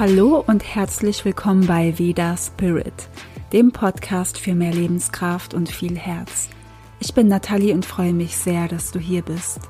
[0.00, 3.10] Hallo und herzlich willkommen bei Veda Spirit,
[3.52, 6.48] dem Podcast für mehr Lebenskraft und viel Herz.
[7.00, 9.60] Ich bin Nathalie und freue mich sehr, dass du hier bist.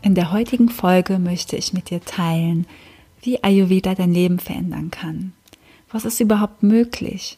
[0.00, 2.66] In der heutigen Folge möchte ich mit dir teilen,
[3.20, 5.34] wie Ayurveda dein Leben verändern kann.
[5.90, 7.36] Was ist überhaupt möglich?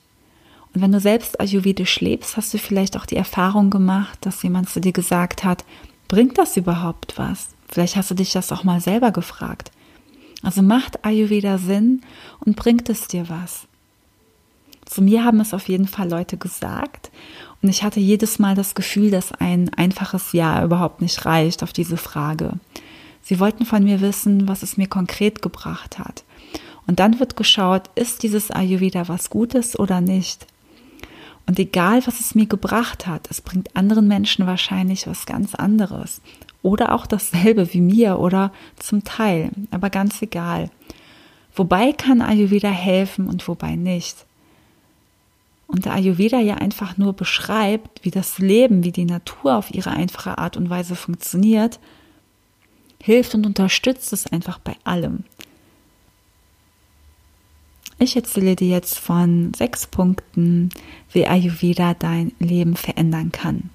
[0.73, 4.71] Und wenn du selbst Ayurvedisch lebst, hast du vielleicht auch die Erfahrung gemacht, dass jemand
[4.71, 5.65] zu dir gesagt hat,
[6.07, 7.49] bringt das überhaupt was?
[7.69, 9.73] Vielleicht hast du dich das auch mal selber gefragt.
[10.43, 12.03] Also macht Ayurveda Sinn
[12.41, 13.67] und bringt es dir was?
[14.85, 17.11] Zu mir haben es auf jeden Fall Leute gesagt
[17.63, 21.73] und ich hatte jedes Mal das Gefühl, dass ein einfaches Ja überhaupt nicht reicht auf
[21.73, 22.55] diese Frage.
[23.23, 26.25] Sie wollten von mir wissen, was es mir konkret gebracht hat.
[26.89, 30.47] Und dann wird geschaut, ist dieses Ayurveda was Gutes oder nicht?
[31.47, 36.21] Und egal, was es mir gebracht hat, es bringt anderen Menschen wahrscheinlich was ganz anderes
[36.63, 40.71] oder auch dasselbe wie mir oder zum Teil, aber ganz egal.
[41.55, 44.25] Wobei kann Ayurveda helfen und wobei nicht.
[45.67, 49.91] Und der Ayurveda ja einfach nur beschreibt, wie das Leben, wie die Natur auf ihre
[49.91, 51.81] einfache Art und Weise funktioniert,
[53.03, 55.25] hilft und unterstützt es einfach bei allem.
[57.99, 60.71] Ich erzähle dir jetzt von sechs Punkten,
[61.13, 63.71] wie Ayurveda dein Leben verändern kann.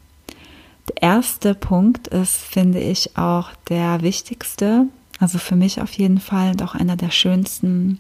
[0.90, 4.88] Der erste Punkt ist, finde ich, auch der wichtigste,
[5.20, 8.00] also für mich auf jeden Fall und auch einer der schönsten.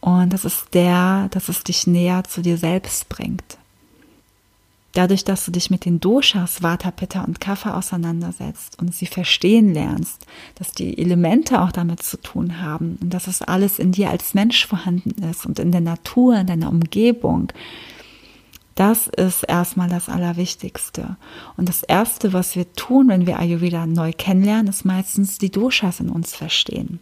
[0.00, 3.58] Und das ist der, dass es dich näher zu dir selbst bringt.
[4.92, 9.74] Dadurch, dass du dich mit den Doshas, Vata, Pitta und Kapha auseinandersetzt und sie verstehen
[9.74, 14.10] lernst, dass die Elemente auch damit zu tun haben und dass es alles in dir
[14.10, 17.52] als Mensch vorhanden ist und in der Natur, in deiner Umgebung,
[18.78, 21.16] das ist erstmal das Allerwichtigste.
[21.56, 25.98] Und das Erste, was wir tun, wenn wir Ayurveda neu kennenlernen, ist meistens die Doshas
[25.98, 27.00] in uns verstehen.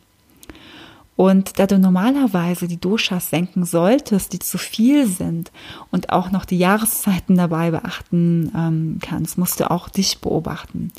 [1.16, 5.52] Und da du normalerweise die Doshas senken solltest, die zu viel sind
[5.90, 10.92] und auch noch die Jahreszeiten dabei beachten ähm, kannst, musst du auch dich beobachten.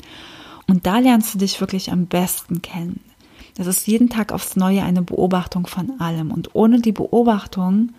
[0.68, 3.00] Und da lernst du dich wirklich am besten kennen.
[3.56, 6.30] Das ist jeden Tag aufs Neue eine Beobachtung von allem.
[6.30, 7.90] Und ohne die Beobachtung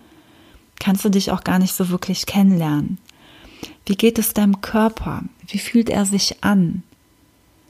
[0.80, 2.98] kannst du dich auch gar nicht so wirklich kennenlernen.
[3.86, 5.22] Wie geht es deinem Körper?
[5.46, 6.82] Wie fühlt er sich an?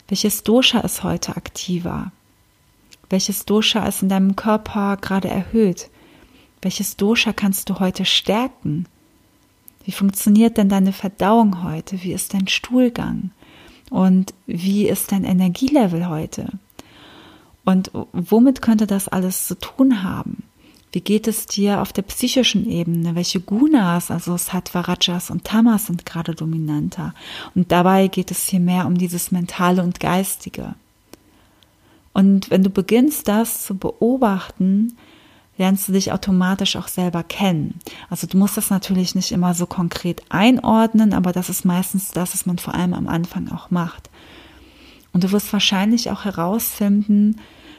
[0.08, 2.12] Welches Dosha ist heute aktiver?
[3.10, 5.90] Welches Dosha ist in deinem Körper gerade erhöht?
[6.62, 8.86] Welches Dosha kannst du heute stärken?
[9.84, 12.02] Wie funktioniert denn deine Verdauung heute?
[12.02, 13.30] Wie ist dein Stuhlgang?
[13.90, 16.48] Und wie ist dein Energielevel heute?
[17.64, 20.44] Und womit könnte das alles zu tun haben?
[20.92, 23.14] Wie geht es dir auf der psychischen Ebene?
[23.14, 27.14] Welche Gunas, also Sattva, Rajas und Tamas sind gerade dominanter?
[27.54, 30.74] Und dabei geht es hier mehr um dieses Mentale und Geistige.
[32.12, 34.96] Und wenn du beginnst, das zu beobachten,
[35.58, 37.78] lernst du dich automatisch auch selber kennen.
[38.08, 42.32] Also du musst das natürlich nicht immer so konkret einordnen, aber das ist meistens das,
[42.32, 44.10] was man vor allem am Anfang auch macht.
[45.12, 47.36] Und du wirst wahrscheinlich auch herausfinden,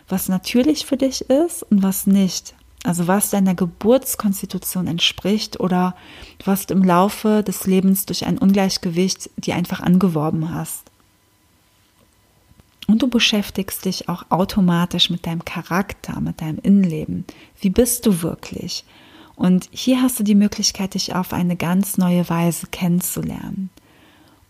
[0.07, 2.53] was natürlich für dich ist und was nicht.
[2.83, 5.95] Also was deiner Geburtskonstitution entspricht oder
[6.43, 10.83] was du im Laufe des Lebens durch ein Ungleichgewicht dir einfach angeworben hast.
[12.87, 17.25] Und du beschäftigst dich auch automatisch mit deinem Charakter, mit deinem Innenleben.
[17.59, 18.83] Wie bist du wirklich?
[19.35, 23.69] Und hier hast du die Möglichkeit, dich auf eine ganz neue Weise kennenzulernen.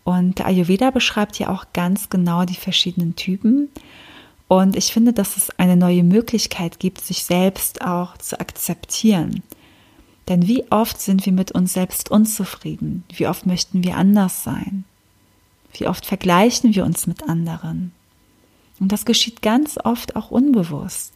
[0.04, 3.68] Und der Ayurveda beschreibt ja auch ganz genau die verschiedenen Typen
[4.52, 9.42] und ich finde, dass es eine neue Möglichkeit gibt, sich selbst auch zu akzeptieren.
[10.28, 13.02] Denn wie oft sind wir mit uns selbst unzufrieden?
[13.16, 14.84] Wie oft möchten wir anders sein?
[15.72, 17.92] Wie oft vergleichen wir uns mit anderen?
[18.78, 21.14] Und das geschieht ganz oft auch unbewusst.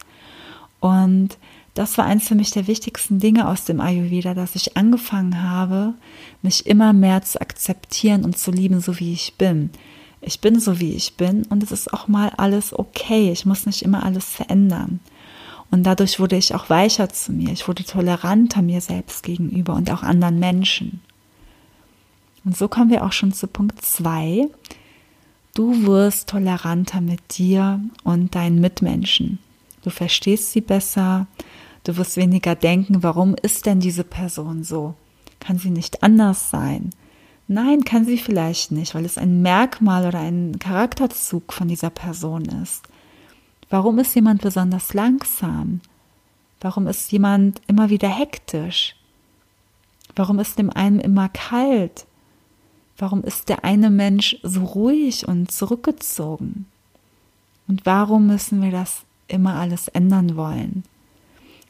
[0.80, 1.36] Und
[1.74, 5.92] das war eins für mich der wichtigsten Dinge aus dem Ayurveda, dass ich angefangen habe,
[6.40, 9.68] mich immer mehr zu akzeptieren und zu lieben, so wie ich bin.
[10.26, 13.30] Ich bin so, wie ich bin und es ist auch mal alles okay.
[13.30, 14.98] Ich muss nicht immer alles verändern.
[15.70, 17.52] Und dadurch wurde ich auch weicher zu mir.
[17.52, 21.00] Ich wurde toleranter mir selbst gegenüber und auch anderen Menschen.
[22.44, 24.48] Und so kommen wir auch schon zu Punkt zwei.
[25.54, 29.38] Du wirst toleranter mit dir und deinen Mitmenschen.
[29.82, 31.28] Du verstehst sie besser.
[31.84, 34.94] Du wirst weniger denken, warum ist denn diese Person so?
[35.38, 36.90] Kann sie nicht anders sein?
[37.48, 42.44] Nein, kann sie vielleicht nicht, weil es ein Merkmal oder ein Charakterzug von dieser Person
[42.44, 42.84] ist.
[43.70, 45.80] Warum ist jemand besonders langsam?
[46.60, 48.96] Warum ist jemand immer wieder hektisch?
[50.16, 52.06] Warum ist dem einen immer kalt?
[52.98, 56.66] Warum ist der eine Mensch so ruhig und zurückgezogen?
[57.68, 60.84] Und warum müssen wir das immer alles ändern wollen.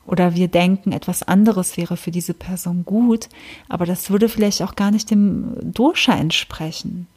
[0.06, 3.28] Oder wir denken, etwas anderes wäre für diese Person gut,
[3.68, 7.08] aber das würde vielleicht auch gar nicht dem Dosha entsprechen.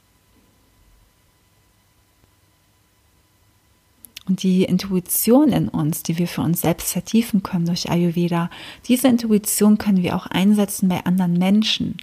[4.27, 8.51] Und die Intuition in uns, die wir für uns selbst vertiefen können durch Ayurveda,
[8.87, 11.97] diese Intuition können wir auch einsetzen bei anderen Menschen.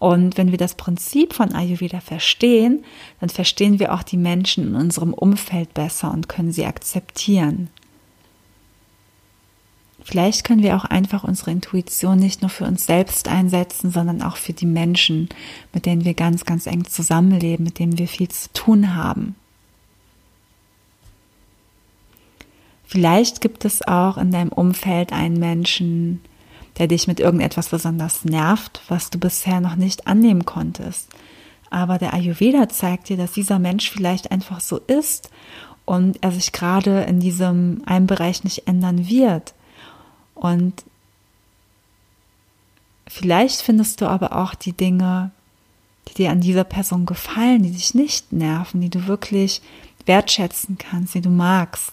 [0.00, 2.84] Und wenn wir das Prinzip von Ayurveda verstehen,
[3.20, 7.70] dann verstehen wir auch die Menschen in unserem Umfeld besser und können sie akzeptieren.
[10.04, 14.36] Vielleicht können wir auch einfach unsere Intuition nicht nur für uns selbst einsetzen, sondern auch
[14.36, 15.28] für die Menschen,
[15.72, 19.36] mit denen wir ganz, ganz eng zusammenleben, mit denen wir viel zu tun haben.
[22.84, 26.20] Vielleicht gibt es auch in deinem Umfeld einen Menschen,
[26.78, 31.08] der dich mit irgendetwas besonders nervt, was du bisher noch nicht annehmen konntest.
[31.70, 35.30] Aber der Ayurveda zeigt dir, dass dieser Mensch vielleicht einfach so ist
[35.86, 39.54] und er sich gerade in diesem einen Bereich nicht ändern wird.
[40.42, 40.82] Und
[43.06, 45.30] vielleicht findest du aber auch die Dinge,
[46.08, 49.62] die dir an dieser Person gefallen, die dich nicht nerven, die du wirklich
[50.04, 51.92] wertschätzen kannst, die du magst.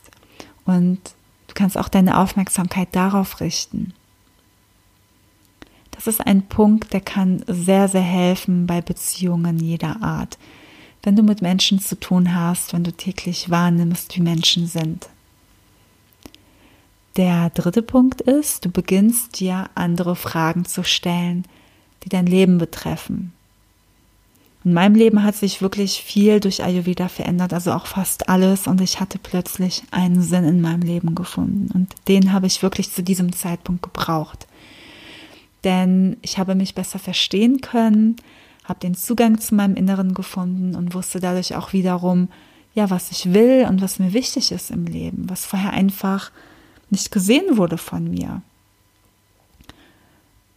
[0.65, 0.99] Und
[1.45, 3.93] du kannst auch deine Aufmerksamkeit darauf richten.
[5.91, 10.39] Das ist ein Punkt, der kann sehr, sehr helfen bei Beziehungen jeder Art.
[11.03, 15.07] Wenn du mit Menschen zu tun hast, wenn du täglich wahrnimmst, wie Menschen sind.
[17.15, 21.45] Der dritte Punkt ist, du beginnst dir andere Fragen zu stellen,
[22.03, 23.33] die dein Leben betreffen.
[24.65, 28.67] In meinem Leben hat sich wirklich viel durch Ayurveda verändert, also auch fast alles.
[28.67, 31.69] Und ich hatte plötzlich einen Sinn in meinem Leben gefunden.
[31.73, 34.47] Und den habe ich wirklich zu diesem Zeitpunkt gebraucht.
[35.63, 38.17] Denn ich habe mich besser verstehen können,
[38.65, 42.27] habe den Zugang zu meinem Inneren gefunden und wusste dadurch auch wiederum,
[42.75, 46.31] ja, was ich will und was mir wichtig ist im Leben, was vorher einfach
[46.91, 48.41] nicht gesehen wurde von mir.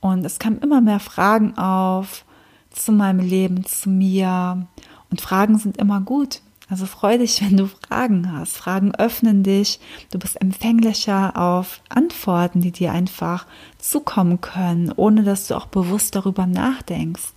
[0.00, 2.25] Und es kamen immer mehr Fragen auf,
[2.70, 4.67] zu meinem Leben, zu mir.
[5.11, 6.40] Und Fragen sind immer gut.
[6.69, 8.56] Also freu dich, wenn du Fragen hast.
[8.56, 9.79] Fragen öffnen dich.
[10.11, 13.46] Du bist empfänglicher auf Antworten, die dir einfach
[13.79, 17.34] zukommen können, ohne dass du auch bewusst darüber nachdenkst.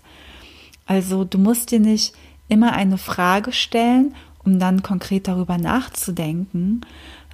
[0.86, 2.16] Also du musst dir nicht
[2.48, 6.82] immer eine Frage stellen, um dann konkret darüber nachzudenken,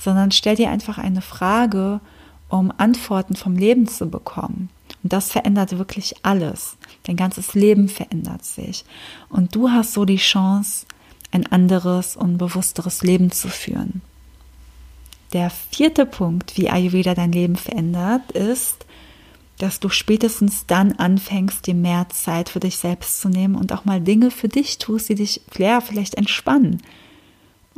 [0.03, 2.01] sondern stell dir einfach eine Frage,
[2.49, 4.69] um Antworten vom Leben zu bekommen.
[5.03, 6.75] Und das verändert wirklich alles.
[7.03, 8.83] Dein ganzes Leben verändert sich.
[9.29, 10.85] Und du hast so die Chance,
[11.31, 14.01] ein anderes und bewussteres Leben zu führen.
[15.33, 18.85] Der vierte Punkt, wie Ayurveda dein Leben verändert, ist,
[19.59, 23.85] dass du spätestens dann anfängst, dir mehr Zeit für dich selbst zu nehmen und auch
[23.85, 26.81] mal Dinge für dich tust, die dich ja, vielleicht entspannen.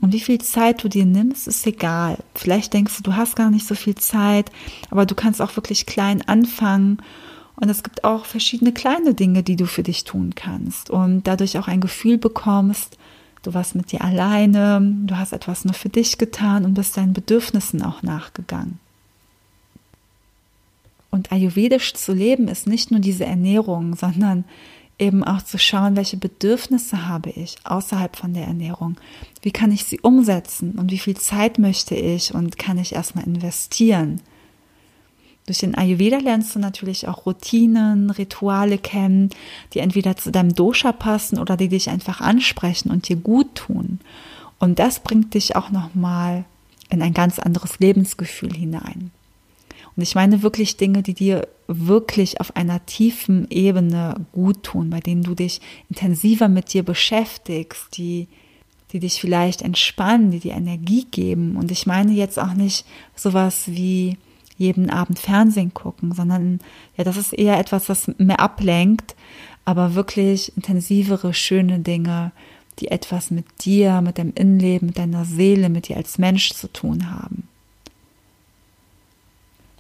[0.02, 2.18] Und wie viel Zeit du dir nimmst, ist egal.
[2.36, 4.52] Vielleicht denkst du, du hast gar nicht so viel Zeit,
[4.90, 6.98] aber du kannst auch wirklich klein anfangen
[7.56, 11.58] und es gibt auch verschiedene kleine Dinge, die du für dich tun kannst und dadurch
[11.58, 12.98] auch ein Gefühl bekommst,
[13.44, 17.14] du warst mit dir alleine, du hast etwas nur für dich getan und bist deinen
[17.14, 18.80] Bedürfnissen auch nachgegangen.
[21.12, 24.46] Und ayurvedisch zu leben ist nicht nur diese Ernährung, sondern
[25.04, 28.98] eben auch zu schauen, welche Bedürfnisse habe ich außerhalb von der Ernährung.
[29.42, 33.26] Wie kann ich sie umsetzen und wie viel Zeit möchte ich und kann ich erstmal
[33.26, 34.22] investieren?
[35.46, 39.30] Durch den Ayurveda lernst du natürlich auch Routinen, Rituale kennen,
[39.74, 44.00] die entweder zu deinem Dosha passen oder die dich einfach ansprechen und dir gut tun.
[44.58, 46.46] Und das bringt dich auch nochmal
[46.90, 49.12] in ein ganz anderes Lebensgefühl hinein.
[49.96, 55.00] Und ich meine wirklich Dinge, die dir wirklich auf einer tiefen Ebene gut tun, bei
[55.00, 58.28] denen du dich intensiver mit dir beschäftigst, die,
[58.92, 61.56] die dich vielleicht entspannen, die dir Energie geben.
[61.56, 62.86] Und ich meine jetzt auch nicht
[63.16, 64.18] sowas wie
[64.58, 66.60] jeden Abend Fernsehen gucken, sondern
[66.98, 69.16] ja, das ist eher etwas, was mehr ablenkt,
[69.66, 72.32] aber wirklich intensivere, schöne Dinge,
[72.80, 76.72] die etwas mit dir, mit deinem Innenleben, mit deiner Seele, mit dir als Mensch zu
[76.72, 77.48] tun haben.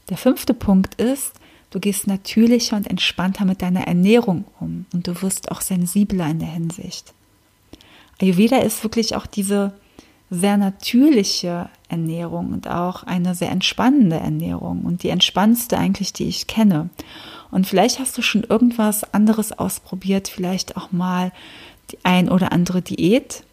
[0.09, 1.33] Der fünfte Punkt ist,
[1.69, 6.39] du gehst natürlicher und entspannter mit deiner Ernährung um und du wirst auch sensibler in
[6.39, 7.13] der Hinsicht.
[8.21, 9.73] Ayurveda ist wirklich auch diese
[10.29, 16.47] sehr natürliche Ernährung und auch eine sehr entspannende Ernährung und die entspannendste eigentlich, die ich
[16.47, 16.89] kenne.
[17.51, 21.31] Und vielleicht hast du schon irgendwas anderes ausprobiert, vielleicht auch mal
[21.91, 23.43] die ein oder andere Diät.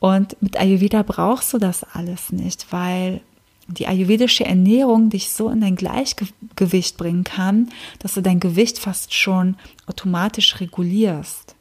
[0.00, 3.20] Und mit Ayurveda brauchst du das alles nicht, weil
[3.68, 9.14] die ayurvedische Ernährung dich so in dein Gleichgewicht bringen kann, dass du dein Gewicht fast
[9.14, 9.56] schon
[9.86, 11.54] automatisch regulierst.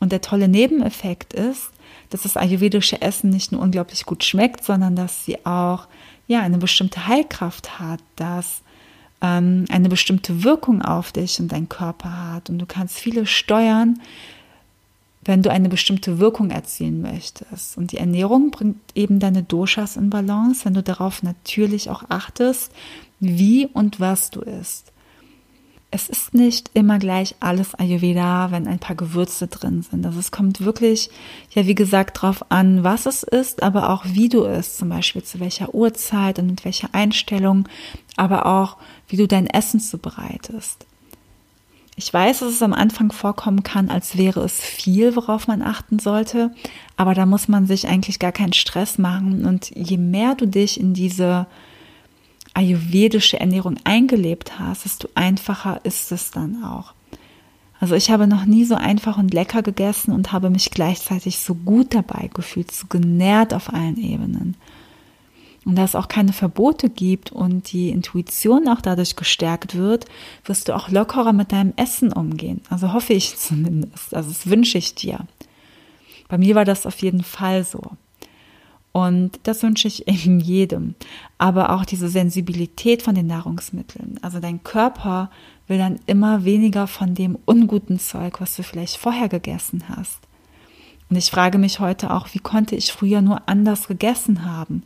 [0.00, 1.70] Und der tolle Nebeneffekt ist,
[2.08, 5.86] dass das ayurvedische Essen nicht nur unglaublich gut schmeckt, sondern dass sie auch
[6.26, 8.62] ja eine bestimmte Heilkraft hat, dass
[9.20, 14.00] ähm, eine bestimmte Wirkung auf dich und deinen Körper hat und du kannst viele steuern,
[15.24, 17.76] wenn du eine bestimmte Wirkung erzielen möchtest.
[17.76, 22.72] Und die Ernährung bringt eben deine Doshas in Balance, wenn du darauf natürlich auch achtest,
[23.18, 24.92] wie und was du isst.
[25.92, 30.06] Es ist nicht immer gleich alles Ayurveda, wenn ein paar Gewürze drin sind.
[30.06, 31.10] Also es kommt wirklich,
[31.50, 35.24] ja, wie gesagt, darauf an, was es ist, aber auch wie du isst, zum Beispiel
[35.24, 37.68] zu welcher Uhrzeit und mit welcher Einstellung,
[38.16, 38.76] aber auch,
[39.08, 40.86] wie du dein Essen zubereitest.
[42.02, 45.98] Ich weiß, dass es am Anfang vorkommen kann, als wäre es viel, worauf man achten
[45.98, 46.50] sollte,
[46.96, 49.44] aber da muss man sich eigentlich gar keinen Stress machen.
[49.44, 51.46] Und je mehr du dich in diese
[52.54, 56.94] ayurvedische Ernährung eingelebt hast, desto einfacher ist es dann auch.
[57.80, 61.54] Also ich habe noch nie so einfach und lecker gegessen und habe mich gleichzeitig so
[61.54, 64.56] gut dabei gefühlt, so genährt auf allen Ebenen
[65.64, 70.06] und dass es auch keine Verbote gibt und die Intuition auch dadurch gestärkt wird,
[70.44, 72.62] wirst du auch lockerer mit deinem Essen umgehen.
[72.70, 74.14] Also hoffe ich zumindest.
[74.14, 75.26] Also das wünsche ich dir.
[76.28, 77.82] Bei mir war das auf jeden Fall so.
[78.92, 80.94] Und das wünsche ich eben jedem.
[81.38, 84.18] Aber auch diese Sensibilität von den Nahrungsmitteln.
[84.22, 85.30] Also dein Körper
[85.68, 90.18] will dann immer weniger von dem unguten Zeug, was du vielleicht vorher gegessen hast.
[91.10, 94.84] Und ich frage mich heute auch, wie konnte ich früher nur anders gegessen haben?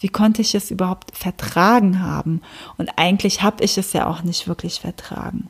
[0.00, 2.42] Wie konnte ich es überhaupt vertragen haben?
[2.76, 5.48] Und eigentlich habe ich es ja auch nicht wirklich vertragen.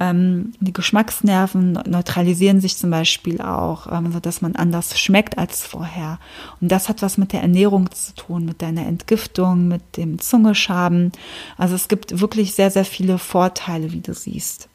[0.00, 6.18] Ähm, die Geschmacksnerven neutralisieren sich zum Beispiel auch, ähm, sodass man anders schmeckt als vorher.
[6.60, 11.12] Und das hat was mit der Ernährung zu tun, mit deiner Entgiftung, mit dem Zungeschaben.
[11.56, 14.68] Also es gibt wirklich sehr, sehr viele Vorteile, wie du siehst.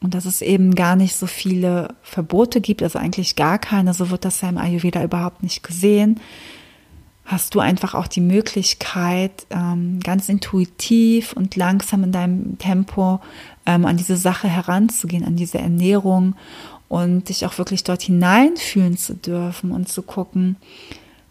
[0.00, 4.10] Und dass es eben gar nicht so viele Verbote gibt, also eigentlich gar keine, so
[4.10, 6.20] wird das ja im Ayurveda überhaupt nicht gesehen
[7.24, 13.20] hast du einfach auch die Möglichkeit, ähm, ganz intuitiv und langsam in deinem Tempo
[13.64, 16.34] ähm, an diese Sache heranzugehen, an diese Ernährung
[16.88, 20.56] und dich auch wirklich dort hineinfühlen zu dürfen und zu gucken,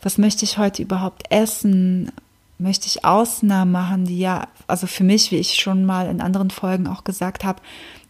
[0.01, 2.11] was möchte ich heute überhaupt essen?
[2.57, 6.49] Möchte ich Ausnahmen machen, die ja, also für mich, wie ich schon mal in anderen
[6.49, 7.61] Folgen auch gesagt habe,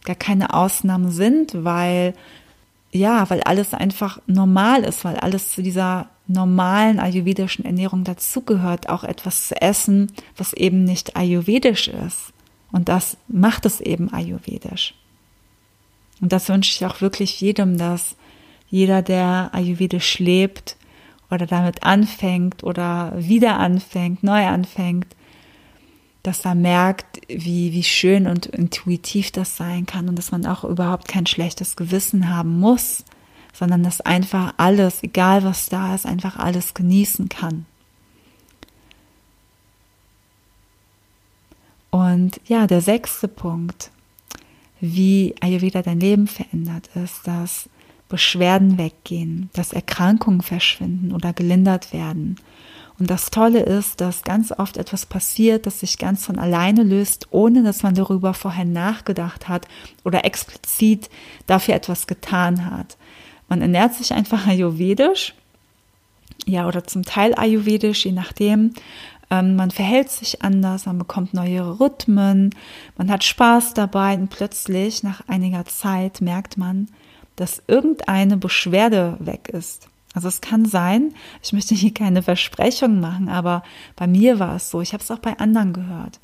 [0.04, 2.14] gar keine Ausnahmen sind, weil
[2.92, 9.04] ja, weil alles einfach normal ist, weil alles zu dieser normalen ayurvedischen Ernährung dazugehört, auch
[9.04, 12.32] etwas zu essen, was eben nicht ayurvedisch ist.
[12.72, 14.94] Und das macht es eben ayurvedisch.
[16.20, 18.16] Und das wünsche ich auch wirklich jedem, dass
[18.70, 20.76] jeder, der ayurvedisch lebt
[21.30, 25.08] oder damit anfängt oder wieder anfängt, neu anfängt,
[26.22, 30.64] dass er merkt, wie, wie schön und intuitiv das sein kann und dass man auch
[30.64, 33.04] überhaupt kein schlechtes Gewissen haben muss,
[33.52, 37.66] sondern dass einfach alles, egal was da ist, einfach alles genießen kann.
[41.90, 43.90] Und ja, der sechste Punkt,
[44.80, 47.68] wie Ayurveda dein Leben verändert, ist, dass
[48.08, 52.36] Beschwerden weggehen, dass Erkrankungen verschwinden oder gelindert werden.
[52.98, 57.28] Und das Tolle ist, dass ganz oft etwas passiert, das sich ganz von alleine löst,
[57.30, 59.66] ohne dass man darüber vorher nachgedacht hat
[60.04, 61.10] oder explizit
[61.46, 62.96] dafür etwas getan hat.
[63.52, 65.34] Man ernährt sich einfach ayurvedisch,
[66.46, 68.72] ja, oder zum Teil ayurvedisch, je nachdem.
[69.28, 72.54] Ähm, man verhält sich anders, man bekommt neue Rhythmen,
[72.96, 76.88] man hat Spaß dabei und plötzlich nach einiger Zeit merkt man,
[77.36, 79.90] dass irgendeine Beschwerde weg ist.
[80.14, 83.64] Also es kann sein, ich möchte hier keine Versprechung machen, aber
[83.96, 86.20] bei mir war es so, ich habe es auch bei anderen gehört.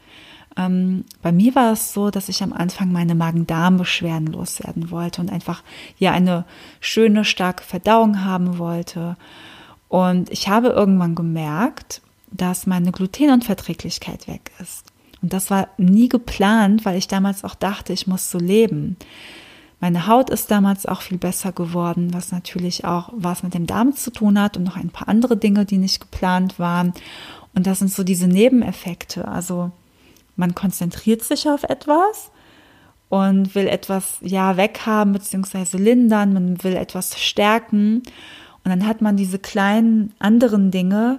[0.59, 5.31] Ähm, bei mir war es so, dass ich am Anfang meine Magen-Darm-Beschwerden loswerden wollte und
[5.31, 5.63] einfach
[5.99, 6.45] ja eine
[6.81, 9.17] schöne, starke Verdauung haben wollte.
[9.89, 14.85] Und ich habe irgendwann gemerkt, dass meine Glutenunverträglichkeit weg ist.
[15.23, 18.97] Und das war nie geplant, weil ich damals auch dachte, ich muss so leben.
[19.81, 23.95] Meine Haut ist damals auch viel besser geworden, was natürlich auch was mit dem Darm
[23.95, 26.93] zu tun hat und noch ein paar andere Dinge, die nicht geplant waren.
[27.55, 29.27] Und das sind so diese Nebeneffekte.
[29.27, 29.71] Also
[30.39, 32.31] man konzentriert sich auf etwas
[33.09, 35.77] und will etwas ja weghaben bzw.
[35.77, 38.03] lindern, man will etwas stärken.
[38.65, 41.19] Und dann hat man diese kleinen anderen Dinge,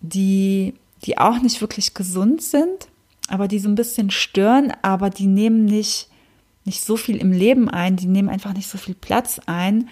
[0.00, 0.74] die
[1.06, 2.88] die auch nicht wirklich gesund sind,
[3.28, 6.08] aber die so ein bisschen stören, aber die nehmen nicht
[6.66, 9.88] nicht so viel im Leben ein, die nehmen einfach nicht so viel Platz ein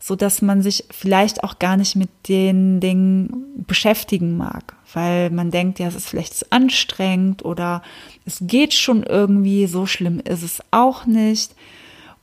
[0.00, 5.50] so dass man sich vielleicht auch gar nicht mit den Dingen beschäftigen mag, weil man
[5.50, 7.82] denkt, ja, es ist vielleicht zu anstrengend oder
[8.24, 11.54] es geht schon irgendwie, so schlimm ist es auch nicht.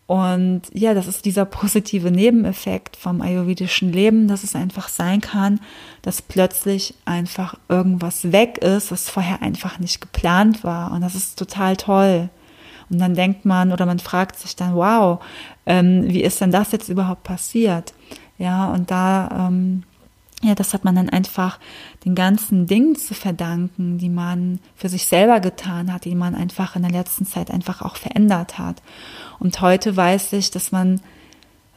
[0.08, 5.60] Und ja, das ist dieser positive Nebeneffekt vom ayurvedischen Leben, dass es einfach sein kann,
[6.03, 10.91] dass plötzlich einfach irgendwas weg ist, was vorher einfach nicht geplant war.
[10.91, 12.29] Und das ist total toll.
[12.91, 15.20] Und dann denkt man oder man fragt sich dann, wow,
[15.66, 17.94] ähm, wie ist denn das jetzt überhaupt passiert?
[18.38, 19.84] Ja, und da, ähm,
[20.44, 21.60] ja, das hat man dann einfach
[22.04, 26.76] den ganzen Dingen zu verdanken, die man für sich selber getan hat, die man einfach
[26.76, 28.82] in der letzten Zeit einfach auch verändert hat.
[29.40, 31.02] Und heute weiß ich, dass man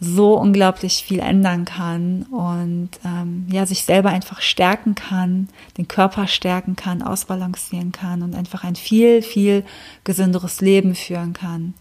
[0.00, 6.28] so unglaublich viel ändern kann und ähm, ja sich selber einfach stärken kann, den Körper
[6.28, 9.64] stärken kann, ausbalancieren kann und einfach ein viel viel
[10.04, 11.74] gesünderes Leben führen kann.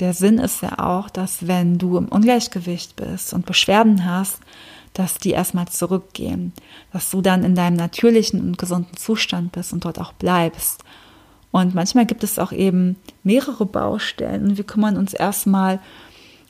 [0.00, 4.40] Der Sinn ist ja auch, dass wenn du im Ungleichgewicht bist und Beschwerden hast,
[4.92, 6.52] dass die erstmal zurückgehen,
[6.92, 10.84] dass du dann in deinem natürlichen und gesunden Zustand bist und dort auch bleibst.
[11.50, 15.80] Und manchmal gibt es auch eben mehrere Baustellen und wir kümmern uns erstmal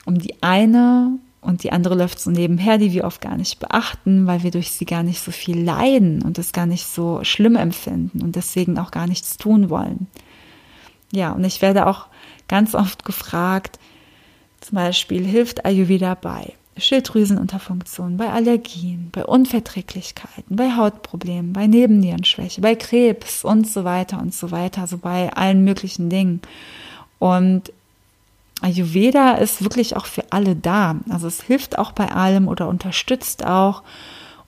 [0.06, 4.26] um die eine und die andere läuft so nebenher, die wir oft gar nicht beachten,
[4.26, 7.56] weil wir durch sie gar nicht so viel leiden und es gar nicht so schlimm
[7.56, 10.06] empfinden und deswegen auch gar nichts tun wollen.
[11.12, 12.06] Ja, und ich werde auch
[12.48, 13.78] ganz oft gefragt,
[14.60, 22.74] zum Beispiel hilft Ayurveda bei Schilddrüsenunterfunktion, bei Allergien, bei Unverträglichkeiten, bei Hautproblemen, bei Nebennierenschwäche, bei
[22.74, 26.40] Krebs und so weiter und so weiter, also bei allen möglichen Dingen.
[27.18, 27.72] Und
[28.60, 30.96] Ayurveda ist wirklich auch für alle da.
[31.10, 33.82] Also es hilft auch bei allem oder unterstützt auch.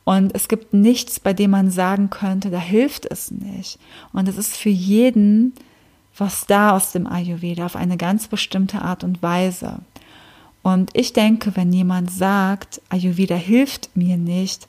[0.05, 3.79] Und es gibt nichts, bei dem man sagen könnte, da hilft es nicht.
[4.12, 5.53] Und es ist für jeden
[6.17, 9.81] was da aus dem Ayurveda auf eine ganz bestimmte Art und Weise.
[10.63, 14.67] Und ich denke, wenn jemand sagt, Ayurveda hilft mir nicht,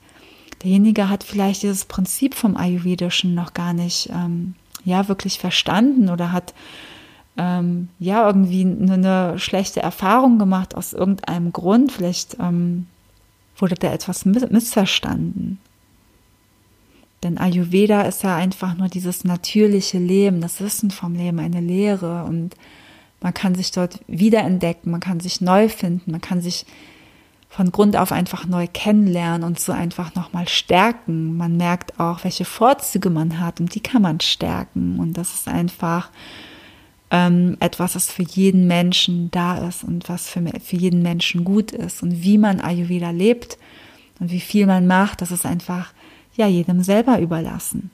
[0.63, 6.31] derjenige hat vielleicht dieses Prinzip vom Ayurvedischen noch gar nicht ähm, ja wirklich verstanden oder
[6.31, 6.53] hat
[7.37, 11.91] ähm, ja irgendwie eine schlechte Erfahrung gemacht aus irgendeinem Grund.
[11.91, 12.87] Vielleicht ähm,
[13.57, 15.59] wurde da etwas missverstanden.
[17.23, 22.23] Denn Ayurveda ist ja einfach nur dieses natürliche Leben, das Wissen vom Leben, eine Lehre
[22.25, 22.55] und
[23.21, 26.65] man kann sich dort wiederentdecken, man kann sich neu finden, man kann sich
[27.49, 31.37] von Grund auf einfach neu kennenlernen und so einfach nochmal stärken.
[31.37, 34.99] Man merkt auch, welche Vorzüge man hat und die kann man stärken.
[34.99, 36.11] Und das ist einfach
[37.09, 41.71] ähm, etwas, was für jeden Menschen da ist und was für, für jeden Menschen gut
[41.71, 42.03] ist.
[42.03, 43.57] Und wie man Ayurveda lebt
[44.19, 45.93] und wie viel man macht, das ist einfach
[46.37, 47.91] ja jedem selber überlassen.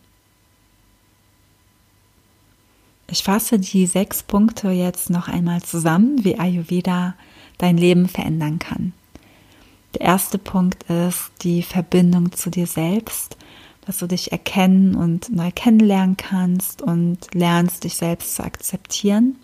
[3.09, 7.15] Ich fasse die sechs Punkte jetzt noch einmal zusammen, wie Ayurveda
[7.57, 8.93] dein Leben verändern kann.
[9.93, 13.37] Der erste Punkt ist die Verbindung zu dir selbst,
[13.85, 19.35] dass du dich erkennen und neu kennenlernen kannst und lernst, dich selbst zu akzeptieren.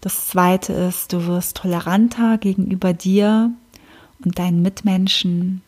[0.00, 3.52] Das zweite ist, du wirst toleranter gegenüber dir
[4.24, 5.62] und deinen Mitmenschen.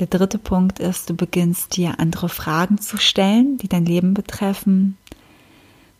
[0.00, 4.96] Der dritte Punkt ist, du beginnst dir andere Fragen zu stellen, die dein Leben betreffen.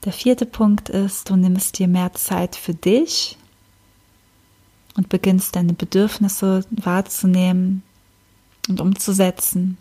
[0.05, 3.37] Der vierte Punkt ist, du nimmst dir mehr Zeit für dich
[4.96, 7.83] und beginnst deine Bedürfnisse wahrzunehmen
[8.68, 9.78] und umzusetzen.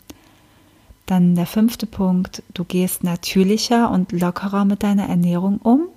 [1.06, 5.88] Dann der fünfte Punkt, du gehst natürlicher und lockerer mit deiner Ernährung um,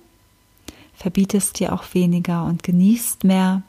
[0.94, 3.62] verbietest dir auch weniger und genießt mehr.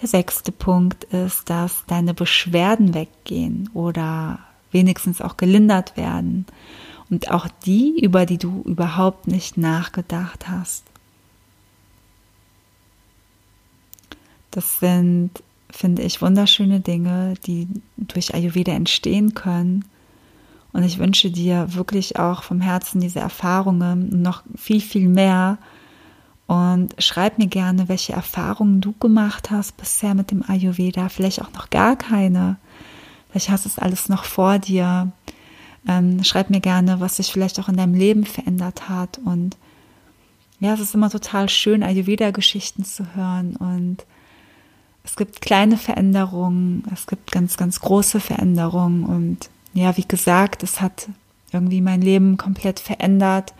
[0.00, 4.38] Der sechste Punkt ist, dass deine Beschwerden weggehen oder
[4.72, 6.46] wenigstens auch gelindert werden
[7.10, 10.84] und auch die, über die du überhaupt nicht nachgedacht hast.
[14.50, 15.30] Das sind,
[15.70, 19.84] finde ich, wunderschöne Dinge, die durch Ayurveda entstehen können.
[20.72, 25.58] Und ich wünsche dir wirklich auch vom Herzen diese Erfahrungen noch viel, viel mehr
[26.50, 31.08] und schreib mir gerne, welche Erfahrungen du gemacht hast bisher mit dem Ayurveda.
[31.08, 32.56] Vielleicht auch noch gar keine.
[33.28, 35.12] Vielleicht hast du es alles noch vor dir.
[35.86, 39.20] Ähm, schreib mir gerne, was sich vielleicht auch in deinem Leben verändert hat.
[39.24, 39.56] Und
[40.58, 43.54] ja, es ist immer total schön, Ayurveda-Geschichten zu hören.
[43.54, 43.98] Und
[45.04, 49.04] es gibt kleine Veränderungen, es gibt ganz, ganz große Veränderungen.
[49.04, 51.10] Und ja, wie gesagt, es hat
[51.52, 53.54] irgendwie mein Leben komplett verändert.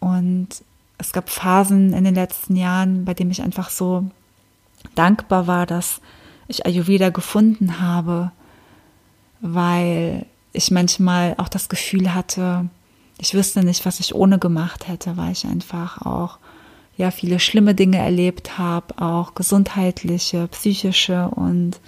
[0.00, 0.62] Und
[0.98, 4.04] es gab Phasen in den letzten Jahren, bei denen ich einfach so
[4.94, 6.00] dankbar war, dass
[6.48, 8.30] ich Ayurveda gefunden habe,
[9.40, 12.68] weil ich manchmal auch das Gefühl hatte,
[13.18, 16.38] ich wüsste nicht, was ich ohne gemacht hätte, weil ich einfach auch
[16.96, 21.80] ja viele schlimme Dinge erlebt habe, auch gesundheitliche, psychische und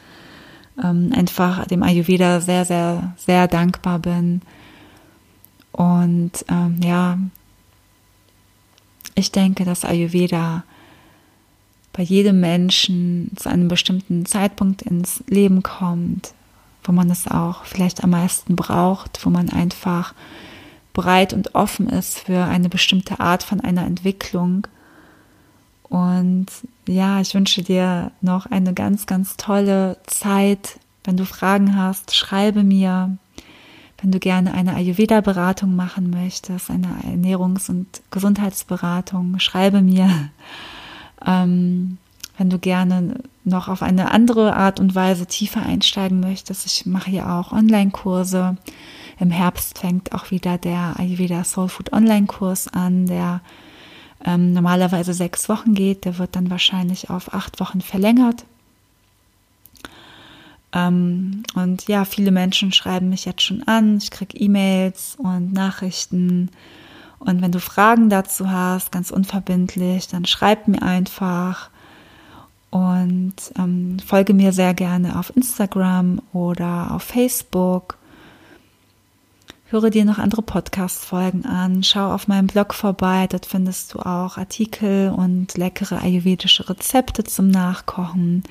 [0.82, 4.42] ähm, einfach dem Ayurveda sehr, sehr, sehr dankbar bin.
[5.72, 7.18] Und ähm, ja,
[9.16, 10.62] Ich denke, dass Ayurveda
[11.94, 16.34] bei jedem Menschen zu einem bestimmten Zeitpunkt ins Leben kommt,
[16.84, 20.12] wo man es auch vielleicht am meisten braucht, wo man einfach
[20.92, 24.66] bereit und offen ist für eine bestimmte Art von einer Entwicklung.
[25.84, 26.46] Und
[26.86, 30.78] ja, ich wünsche dir noch eine ganz, ganz tolle Zeit.
[31.04, 33.16] Wenn du Fragen hast, schreibe mir.
[34.00, 40.30] Wenn du gerne eine Ayurveda-Beratung machen möchtest, eine Ernährungs- und Gesundheitsberatung, schreibe mir.
[41.24, 41.96] Ähm,
[42.36, 47.10] wenn du gerne noch auf eine andere Art und Weise tiefer einsteigen möchtest, ich mache
[47.10, 48.58] ja auch Online-Kurse.
[49.18, 53.40] Im Herbst fängt auch wieder der Ayurveda Soul Food Online-Kurs an, der
[54.24, 56.04] ähm, normalerweise sechs Wochen geht.
[56.04, 58.44] Der wird dann wahrscheinlich auf acht Wochen verlängert.
[60.72, 63.98] Ähm, und ja, viele Menschen schreiben mich jetzt schon an.
[63.98, 66.50] Ich kriege E-Mails und Nachrichten.
[67.18, 71.70] Und wenn du Fragen dazu hast, ganz unverbindlich, dann schreib mir einfach
[72.70, 77.96] und ähm, folge mir sehr gerne auf Instagram oder auf Facebook.
[79.68, 84.36] Höre dir noch andere Podcast-Folgen an, schau auf meinem Blog vorbei, dort findest du auch
[84.36, 88.44] Artikel und leckere ayurvedische Rezepte zum Nachkochen.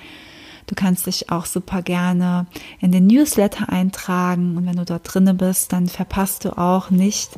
[0.68, 2.48] Du kannst dich auch super gerne
[2.80, 7.32] in den Newsletter eintragen und wenn du dort drinne bist, dann verpasst du auch nicht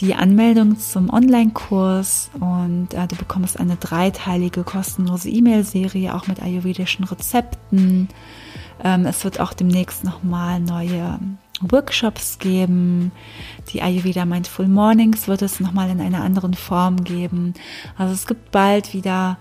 [0.00, 7.04] die Anmeldung zum Online-Kurs und äh, du bekommst eine dreiteilige kostenlose E-Mail-Serie auch mit ayurvedischen
[7.04, 8.08] Rezepten.
[8.84, 11.18] Ähm, es wird auch demnächst nochmal neue
[11.60, 13.12] Workshops geben.
[13.72, 17.54] Die Ayurveda Mindful Mornings wird es nochmal in einer anderen Form geben.
[17.96, 19.38] Also es gibt bald wieder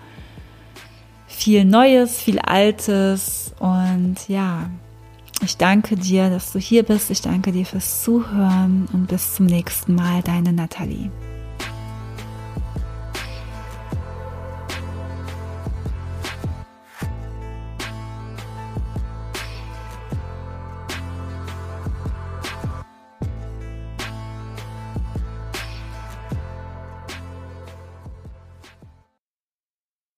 [1.27, 4.69] viel Neues, viel Altes und ja,
[5.43, 7.11] ich danke dir, dass du hier bist.
[7.11, 11.11] Ich danke dir fürs Zuhören und bis zum nächsten Mal, deine Nathalie.